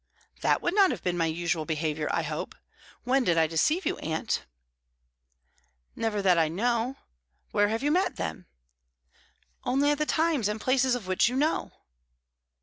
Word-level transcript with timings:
"That 0.41 0.63
would 0.63 0.73
not 0.73 0.89
have 0.89 1.03
been 1.03 1.15
my 1.15 1.27
usual 1.27 1.63
behaviour, 1.63 2.09
I 2.11 2.23
hope. 2.23 2.55
When 3.03 3.23
did 3.23 3.37
I 3.37 3.45
deceive 3.45 3.85
you, 3.85 3.99
aunt?" 3.99 4.47
"Never, 5.95 6.23
that 6.23 6.39
I 6.39 6.47
know. 6.47 6.95
Where 7.51 7.67
have 7.67 7.83
you 7.83 7.91
met 7.91 8.15
then?" 8.15 8.47
"Only 9.63 9.91
at 9.91 9.99
the 9.99 10.07
times 10.07 10.47
and 10.47 10.59
places 10.59 10.95
of 10.95 11.05
which 11.05 11.29
you 11.29 11.35
know." 11.35 11.71